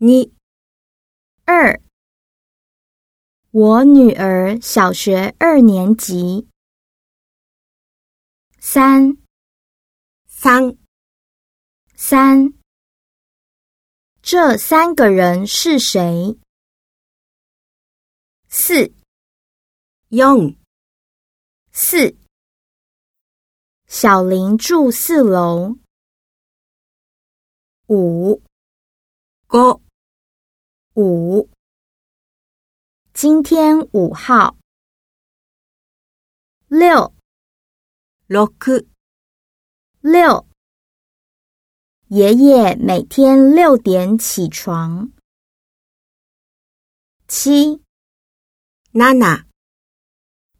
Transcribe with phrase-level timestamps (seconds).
[0.00, 0.32] 你。
[1.44, 1.80] 二，
[3.50, 6.48] 我女儿小学二年级。
[8.60, 9.16] 三。
[10.26, 10.78] 三。
[11.96, 12.54] 三，
[14.22, 16.38] 这三个人是谁？
[18.48, 18.92] 四。
[20.10, 20.56] 用
[21.72, 22.16] 四，
[23.88, 25.76] 小林住四楼。
[27.88, 28.40] 五。
[29.50, 29.82] 五
[31.00, 31.48] 五，
[33.14, 34.56] 今天五号。
[36.66, 37.14] 六。
[38.26, 38.52] 六。
[40.00, 40.48] 六，
[42.08, 45.12] 爷爷每天六点起床。
[47.28, 47.80] 七。
[48.90, 49.44] 七。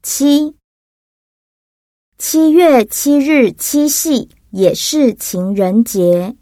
[0.01, 0.57] 七，
[2.16, 6.37] 七月七日七夕也是情人节。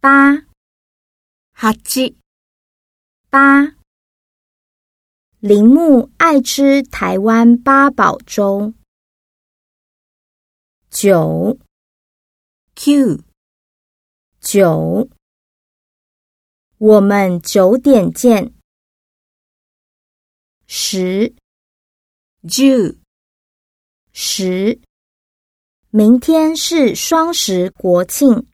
[0.00, 0.47] 八
[1.60, 1.72] 八。
[3.30, 3.74] 八，
[5.40, 8.74] 铃木爱吃台湾八宝粥。
[10.88, 11.58] 九。
[12.76, 13.24] Q
[14.40, 15.10] 九，
[16.76, 18.54] 我们九点见。
[20.68, 21.34] 十。
[22.48, 22.96] 十
[24.12, 24.80] 十，
[25.90, 28.46] 明天是双十国庆。